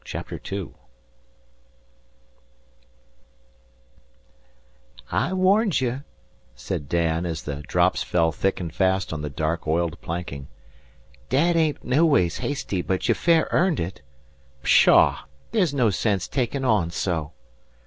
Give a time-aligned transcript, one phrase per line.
[0.03, 0.69] CHAPTER II
[5.11, 5.99] "I warned ye,"
[6.55, 10.47] said Dan, as the drops fell thick and fast on the dark, oiled planking.
[11.29, 14.01] "Dad ain't noways hasty, but you fair earned it.
[14.63, 15.19] Pshaw!
[15.51, 17.33] there's no sense takin' on so."